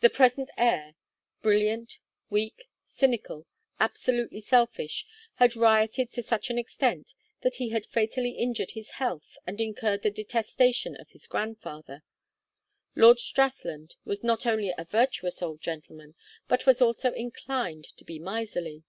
[0.00, 0.94] The present heir,
[1.42, 1.98] brilliant,
[2.30, 3.44] weak, cynical,
[3.78, 9.36] absolutely selfish, had rioted to such an extent that he had fatally injured his health
[9.46, 12.02] and incurred the detestation of his grandfather;
[12.96, 16.14] Lord Strathland was not only a virtuous old gentleman
[16.48, 18.84] but was also inclined to be miserly.